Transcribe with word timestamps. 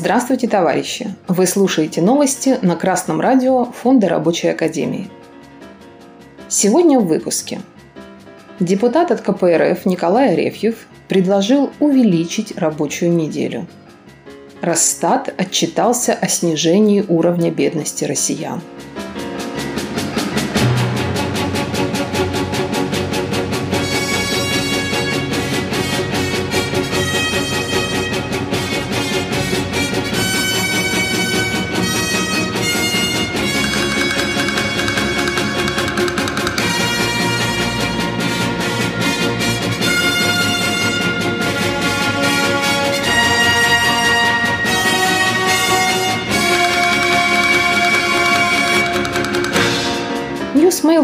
Здравствуйте, 0.00 0.46
товарищи! 0.46 1.12
Вы 1.26 1.44
слушаете 1.48 2.00
новости 2.00 2.56
на 2.62 2.76
Красном 2.76 3.20
радио 3.20 3.64
Фонда 3.64 4.08
Рабочей 4.08 4.46
Академии. 4.46 5.10
Сегодня 6.46 7.00
в 7.00 7.08
выпуске. 7.08 7.60
Депутат 8.60 9.10
от 9.10 9.22
КПРФ 9.22 9.86
Николай 9.86 10.34
Арефьев 10.34 10.86
предложил 11.08 11.70
увеличить 11.80 12.56
рабочую 12.56 13.12
неделю. 13.12 13.66
Росстат 14.60 15.34
отчитался 15.36 16.12
о 16.12 16.28
снижении 16.28 17.04
уровня 17.08 17.50
бедности 17.50 18.04
россиян– 18.04 18.60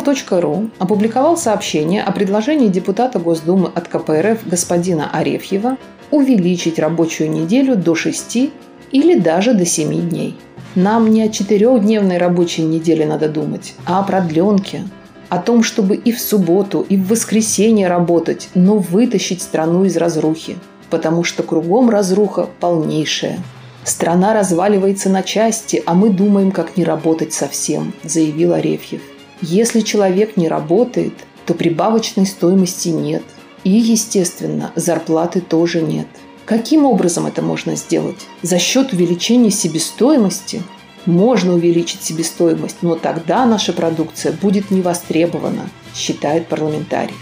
Newsmail.ru 0.05 0.71
опубликовал 0.79 1.37
сообщение 1.37 2.03
о 2.03 2.13
предложении 2.13 2.69
депутата 2.69 3.19
Госдумы 3.19 3.71
от 3.75 3.89
КПРФ 3.89 4.47
господина 4.47 5.11
Арефьева 5.11 5.79
увеличить 6.11 6.79
рабочую 6.79 7.31
неделю 7.31 7.77
до 7.77 7.95
6 7.95 8.51
или 8.93 9.19
даже 9.19 9.55
до 9.55 9.65
7 9.65 10.09
дней. 10.09 10.37
Нам 10.75 11.11
не 11.11 11.23
о 11.23 11.29
четырехдневной 11.29 12.19
рабочей 12.19 12.63
неделе 12.63 13.07
надо 13.07 13.29
думать, 13.29 13.75
а 13.87 14.01
о 14.01 14.03
продленке. 14.03 14.83
О 15.31 15.39
том, 15.39 15.63
чтобы 15.63 15.97
и 15.97 16.13
в 16.13 16.21
субботу, 16.21 16.85
и 16.89 16.97
в 16.97 17.09
воскресенье 17.09 17.89
работать, 17.89 18.51
но 18.55 18.77
вытащить 18.77 19.43
страну 19.43 19.85
из 19.85 19.97
разрухи. 19.97 20.59
Потому 20.91 21.25
что 21.25 21.43
кругом 21.43 21.91
разруха 21.91 22.47
полнейшая. 22.61 23.39
Страна 23.85 24.33
разваливается 24.35 25.09
на 25.09 25.23
части, 25.23 25.83
а 25.87 25.95
мы 25.95 26.11
думаем, 26.11 26.53
как 26.53 26.77
не 26.77 26.85
работать 26.85 27.33
совсем, 27.33 27.93
заявил 28.05 28.53
Арефьев. 28.53 29.01
Если 29.41 29.81
человек 29.81 30.37
не 30.37 30.49
работает, 30.49 31.13
то 31.47 31.55
прибавочной 31.55 32.27
стоимости 32.27 32.89
нет. 32.89 33.23
И, 33.65 33.71
естественно, 33.71 34.73
зарплаты 34.77 35.41
тоже 35.41 35.83
нет. 35.83 36.07
Каким 36.45 36.85
образом 36.85 37.27
это 37.27 37.43
можно 37.43 37.75
сделать? 37.77 38.27
За 38.43 38.59
счет 38.59 38.93
увеличения 38.93 39.51
себестоимости? 39.51 40.63
Можно 41.07 41.55
увеличить 41.55 42.03
себестоимость, 42.03 42.79
но 42.83 42.95
тогда 42.95 43.45
наша 43.45 43.73
продукция 43.73 44.33
будет 44.33 44.71
не 44.71 44.81
востребована, 44.81 45.69
считает 45.95 46.47
парламентарий. 46.49 47.15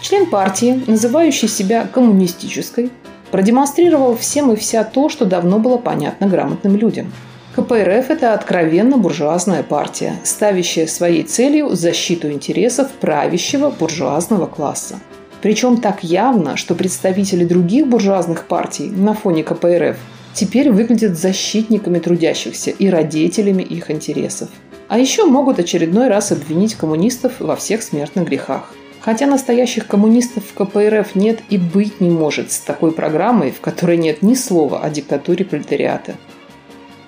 Член 0.00 0.26
партии, 0.26 0.82
называющий 0.86 1.48
себя 1.48 1.86
коммунистической, 1.86 2.90
продемонстрировал 3.32 4.16
всем 4.16 4.52
и 4.52 4.56
вся 4.56 4.84
то, 4.84 5.08
что 5.08 5.24
давно 5.24 5.58
было 5.58 5.78
понятно 5.78 6.28
грамотным 6.28 6.76
людям– 6.76 7.12
КПРФ– 7.56 7.70
это 8.10 8.34
откровенно 8.34 8.98
буржуазная 8.98 9.62
партия, 9.62 10.20
ставящая 10.24 10.86
своей 10.86 11.22
целью 11.22 11.74
защиту 11.74 12.30
интересов 12.30 12.90
правящего 13.00 13.70
буржуазного 13.70 14.44
класса. 14.44 15.00
Причем 15.40 15.80
так 15.80 16.04
явно, 16.04 16.58
что 16.58 16.74
представители 16.74 17.46
других 17.46 17.86
буржуазных 17.86 18.44
партий 18.44 18.90
на 18.90 19.14
фоне 19.14 19.42
КПРФ 19.42 19.96
теперь 20.34 20.70
выглядят 20.70 21.16
защитниками 21.16 21.98
трудящихся 21.98 22.72
и 22.72 22.90
родителями 22.90 23.62
их 23.62 23.90
интересов. 23.90 24.50
А 24.88 24.98
еще 24.98 25.24
могут 25.24 25.58
очередной 25.58 26.08
раз 26.08 26.32
обвинить 26.32 26.74
коммунистов 26.74 27.40
во 27.40 27.56
всех 27.56 27.82
смертных 27.82 28.26
грехах. 28.26 28.74
Хотя 29.00 29.26
настоящих 29.26 29.86
коммунистов 29.86 30.44
в 30.44 30.52
КПРФ 30.52 31.14
нет 31.14 31.38
и 31.48 31.56
быть 31.56 32.02
не 32.02 32.10
может 32.10 32.52
с 32.52 32.58
такой 32.58 32.92
программой, 32.92 33.50
в 33.50 33.62
которой 33.62 33.96
нет 33.96 34.20
ни 34.20 34.34
слова 34.34 34.80
о 34.82 34.90
диктатуре 34.90 35.46
пролетариата. 35.46 36.16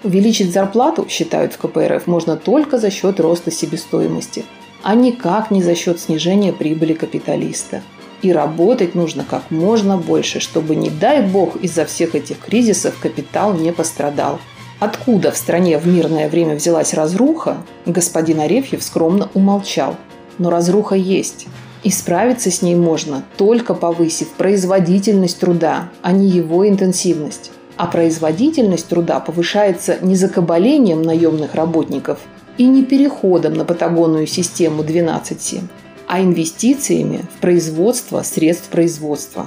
Увеличить 0.04 0.53
зарплату, 0.53 1.06
считают 1.09 1.54
в 1.54 1.59
КПРФ, 1.59 2.06
можно 2.06 2.36
только 2.36 2.78
за 2.78 2.88
счет 2.91 3.19
роста 3.19 3.50
себестоимости, 3.50 4.44
а 4.82 4.94
никак 4.94 5.50
не 5.50 5.60
за 5.60 5.75
счет 5.75 5.98
снижения 5.98 6.53
прибыли 6.53 6.92
капиталиста. 6.92 7.82
И 8.22 8.32
работать 8.32 8.94
нужно 8.94 9.25
как 9.28 9.50
можно 9.50 9.97
больше, 9.97 10.38
чтобы, 10.38 10.76
не 10.76 10.91
дай 10.91 11.22
бог, 11.22 11.56
из-за 11.56 11.84
всех 11.84 12.14
этих 12.14 12.38
кризисов 12.38 12.98
капитал 13.00 13.54
не 13.54 13.72
пострадал. 13.72 14.38
Откуда 14.78 15.32
в 15.32 15.37
стране 15.37 15.78
в 15.78 15.87
мирное 15.88 16.28
время 16.28 16.54
взялась 16.54 16.94
разруха, 16.94 17.58
господин 17.84 18.41
Арефьев 18.41 18.82
скромно 18.84 19.28
умолчал. 19.34 19.97
Но 20.38 20.50
разруха 20.50 20.94
есть. 20.94 21.47
И 21.82 21.91
справиться 21.91 22.53
с 22.53 22.62
ней 22.62 22.76
можно, 22.76 23.25
только 23.37 23.75
повысив 23.75 24.31
производительность 24.31 25.41
труда, 25.41 25.91
а 26.03 26.12
не 26.12 26.28
его 26.28 26.69
интенсивность 26.69 27.50
а 27.78 27.87
производительность 27.87 28.89
труда 28.89 29.21
повышается 29.21 29.99
не 30.03 30.16
закабалением 30.16 31.00
наемных 31.00 31.55
работников 31.55 32.19
и 32.59 32.66
не 32.66 32.84
переходом 32.84 33.55
на 33.55 33.65
патагонную 33.65 34.27
систему 34.27 34.83
12.7, 34.83 35.62
а 36.09 36.21
инвестициями 36.21 37.22
в 37.37 37.41
производство 37.41 38.22
средств 38.22 38.69
производства. 38.69 39.47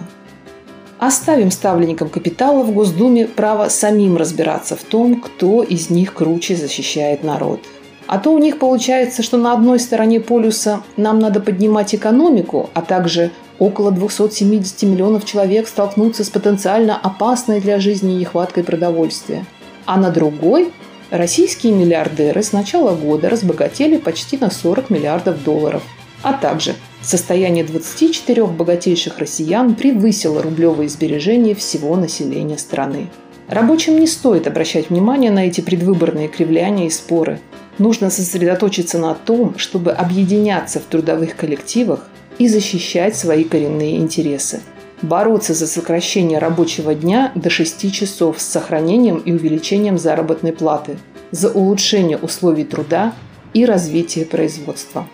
Оставим 0.97 1.51
ставленникам 1.51 2.09
капитала 2.09 2.63
в 2.63 2.71
Госдуме 2.71 3.27
право 3.27 3.67
самим 3.67 4.15
разбираться 4.17 4.75
в 4.77 4.83
том, 4.83 5.19
кто 5.19 5.61
из 5.61 5.89
них 5.89 6.13
круче 6.13 6.55
защищает 6.55 7.23
народ. 7.23 7.59
А 8.07 8.17
то 8.17 8.31
у 8.31 8.37
них 8.37 8.59
получается, 8.59 9.23
что 9.23 9.37
на 9.37 9.53
одной 9.53 9.79
стороне 9.79 10.19
полюса 10.19 10.83
нам 10.97 11.19
надо 11.19 11.39
поднимать 11.39 11.95
экономику, 11.95 12.69
а 12.73 12.81
также 12.81 13.31
около 13.61 13.91
270 13.91 14.81
миллионов 14.89 15.23
человек 15.23 15.67
столкнутся 15.67 16.23
с 16.23 16.31
потенциально 16.31 16.97
опасной 16.97 17.61
для 17.61 17.79
жизни 17.79 18.13
нехваткой 18.13 18.63
продовольствия. 18.63 19.45
А 19.85 19.97
на 19.97 20.09
другой 20.09 20.73
российские 21.11 21.73
миллиардеры 21.73 22.41
с 22.41 22.53
начала 22.53 22.95
года 22.95 23.29
разбогатели 23.29 23.97
почти 23.97 24.37
на 24.37 24.49
40 24.49 24.89
миллиардов 24.89 25.43
долларов. 25.43 25.83
А 26.23 26.33
также 26.33 26.73
состояние 27.03 27.63
24 27.63 28.47
богатейших 28.47 29.19
россиян 29.19 29.75
превысило 29.75 30.41
рублевые 30.41 30.89
сбережения 30.89 31.53
всего 31.53 31.95
населения 31.95 32.57
страны. 32.57 33.09
Рабочим 33.47 33.99
не 33.99 34.07
стоит 34.07 34.47
обращать 34.47 34.89
внимание 34.89 35.29
на 35.29 35.45
эти 35.45 35.61
предвыборные 35.61 36.29
кривляния 36.29 36.87
и 36.87 36.89
споры. 36.89 37.39
Нужно 37.77 38.09
сосредоточиться 38.09 38.97
на 38.97 39.13
том, 39.13 39.59
чтобы 39.59 39.91
объединяться 39.91 40.79
в 40.79 40.83
трудовых 40.83 41.35
коллективах 41.35 42.07
и 42.37 42.47
защищать 42.47 43.15
свои 43.15 43.43
коренные 43.43 43.97
интересы. 43.97 44.61
Бороться 45.01 45.53
за 45.53 45.67
сокращение 45.67 46.37
рабочего 46.37 46.93
дня 46.93 47.31
до 47.35 47.49
6 47.49 47.91
часов 47.91 48.39
с 48.39 48.45
сохранением 48.45 49.17
и 49.17 49.31
увеличением 49.31 49.97
заработной 49.97 50.53
платы, 50.53 50.97
за 51.31 51.49
улучшение 51.49 52.17
условий 52.17 52.65
труда 52.65 53.13
и 53.53 53.65
развитие 53.65 54.25
производства. 54.25 55.07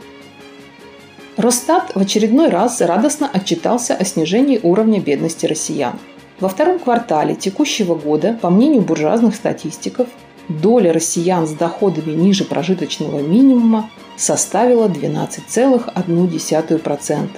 Росстат 1.38 1.92
в 1.94 2.00
очередной 2.00 2.50
раз 2.50 2.82
радостно 2.82 3.30
отчитался 3.32 3.94
о 3.94 4.04
снижении 4.04 4.60
уровня 4.62 5.00
бедности 5.00 5.46
россиян. 5.46 6.00
Во 6.40 6.50
втором 6.50 6.80
квартале 6.80 7.36
текущего 7.36 7.96
года, 7.96 8.38
по 8.42 8.50
мнению 8.50 8.82
буржуазных 8.82 9.36
статистиков, 9.36 10.08
доля 10.50 10.92
россиян 10.94 11.48
с 11.48 11.52
доходами 11.52 12.12
ниже 12.12 12.44
прожиточного 12.46 13.20
минимума 13.20 13.90
составила 14.16 14.88
12,1%, 14.88 17.30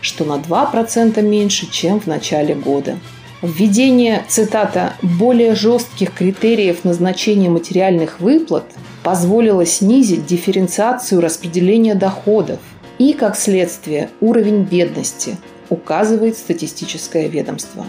что 0.00 0.24
на 0.24 0.36
2% 0.36 1.20
меньше, 1.22 1.68
чем 1.70 2.00
в 2.00 2.06
начале 2.06 2.54
года. 2.54 2.96
Введение, 3.42 4.24
цитата, 4.28 4.94
«более 5.02 5.54
жестких 5.56 6.14
критериев 6.14 6.84
назначения 6.84 7.50
материальных 7.50 8.20
выплат 8.20 8.64
позволило 9.02 9.66
снизить 9.66 10.26
дифференциацию 10.26 11.20
распределения 11.20 11.96
доходов 11.96 12.60
и, 12.98 13.14
как 13.14 13.36
следствие, 13.36 14.10
уровень 14.20 14.62
бедности, 14.62 15.38
указывает 15.70 16.36
статистическое 16.36 17.26
ведомство. 17.26 17.84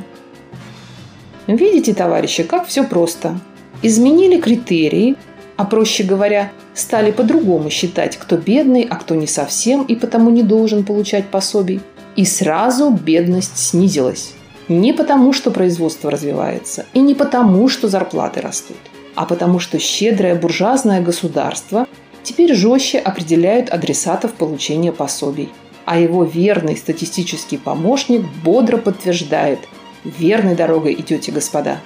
Видите, 1.46 1.94
товарищи, 1.94 2.42
как 2.44 2.68
все 2.68 2.84
просто. 2.84 3.40
Изменили 3.84 4.40
критерии, 4.40 5.16
а 5.58 5.66
проще 5.66 6.04
говоря, 6.04 6.52
стали 6.74 7.12
по-другому 7.12 7.70
считать, 7.70 8.18
кто 8.18 8.38
бедный, 8.38 8.88
а 8.90 8.96
кто 8.96 9.14
не 9.14 9.28
совсем 9.28 9.84
и 9.84 9.96
потому 9.96 10.30
не 10.30 10.42
должен 10.42 10.84
получать 10.84 11.26
пособий. 11.26 11.82
И 12.16 12.26
сразу 12.26 12.90
бедность 12.90 13.58
снизилась. 13.58 14.34
Не 14.70 14.94
потому, 14.94 15.34
что 15.34 15.52
производство 15.52 16.10
развивается, 16.10 16.86
и 16.94 17.02
не 17.02 17.14
потому, 17.14 17.68
что 17.68 17.90
зарплаты 17.90 18.40
растут, 18.40 18.78
а 19.16 19.26
потому, 19.26 19.60
что 19.60 19.78
щедрое 19.78 20.36
буржуазное 20.36 21.02
государство 21.02 21.86
теперь 22.24 22.56
жестче 22.56 23.00
определяет 23.00 23.70
адресатов 23.70 24.34
получения 24.34 24.94
пособий. 24.94 25.50
А 25.86 26.00
его 26.00 26.24
верный 26.24 26.78
статистический 26.78 27.58
помощник 27.58 28.22
бодро 28.44 28.78
подтверждает– 28.78 29.60
верной 30.04 30.56
дорогой 30.56 30.94
идете, 30.94 31.32
господа. 31.32 31.80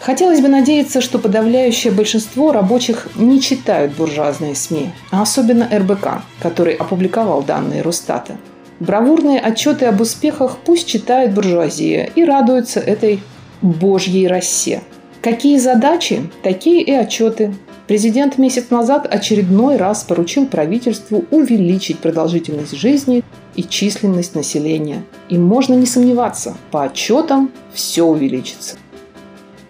Хотелось 0.00 0.40
бы 0.40 0.48
надеяться, 0.48 1.02
что 1.02 1.18
подавляющее 1.18 1.92
большинство 1.92 2.52
рабочих 2.52 3.08
не 3.16 3.38
читают 3.38 3.92
буржуазные 3.92 4.54
СМИ, 4.54 4.90
а 5.10 5.22
особенно 5.22 5.68
РБК, 5.70 6.22
который 6.40 6.74
опубликовал 6.74 7.42
данные 7.42 7.82
Росстата. 7.82 8.38
Бравурные 8.80 9.38
отчеты 9.38 9.84
об 9.84 10.00
успехах 10.00 10.56
пусть 10.64 10.88
читает 10.88 11.34
буржуазия 11.34 12.10
и 12.14 12.24
радуется 12.24 12.80
этой 12.80 13.20
божьей 13.60 14.26
росе. 14.26 14.80
Какие 15.20 15.58
задачи, 15.58 16.22
такие 16.42 16.82
и 16.82 16.92
отчеты. 16.92 17.54
Президент 17.86 18.38
месяц 18.38 18.70
назад 18.70 19.06
очередной 19.12 19.76
раз 19.76 20.04
поручил 20.04 20.46
правительству 20.46 21.26
увеличить 21.30 21.98
продолжительность 21.98 22.74
жизни 22.74 23.22
и 23.54 23.62
численность 23.64 24.34
населения. 24.34 25.02
И 25.28 25.36
можно 25.36 25.74
не 25.74 25.84
сомневаться, 25.84 26.56
по 26.70 26.84
отчетам 26.84 27.50
все 27.74 28.04
увеличится. 28.04 28.76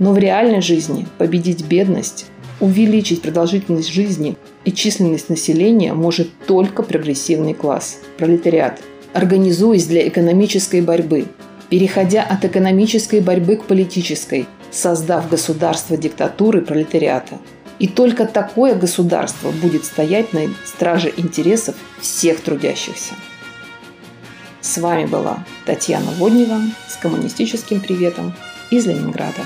Но 0.00 0.14
в 0.14 0.19
реальной 0.19 0.62
жизни 0.62 1.06
победить 1.19 1.62
бедность, 1.62 2.25
увеличить 2.58 3.20
продолжительность 3.20 3.93
жизни 3.93 4.37
и 4.64 4.73
численность 4.73 5.29
населения 5.29 5.93
может 5.93 6.31
только 6.47 6.82
прогрессивный 6.82 7.52
класс– 7.52 7.99
пролетариат, 8.17 8.81
организуясь 9.12 9.87
для 9.87 10.08
экономической 10.08 10.81
борьбы, 10.81 11.26
переходя 11.69 12.23
от 12.23 12.44
экономической 12.47 13.20
борьбы 13.20 13.56
к 13.56 13.64
политической, 13.64 14.47
создав 14.70 15.29
государство 15.29 15.99
диктатуры 15.99 16.62
пролетариата. 16.62 17.38
И 17.79 17.87
только 17.87 18.26
такое 18.26 18.75
государство 18.75 19.50
будет 19.50 19.85
стоять 19.85 20.32
на 20.32 20.43
страже 20.64 21.12
интересов 21.14 21.75
всех 22.00 22.41
трудящихся. 22.41 23.12
С 24.62 24.79
вами 24.79 25.05
была 25.05 25.44
Татьяна 25.67 26.11
Воднева 26.12 26.61
с 26.88 26.97
коммунистическим 26.97 27.81
приветом 27.81 28.35
из 28.70 28.87
Ленинграда. 28.87 29.43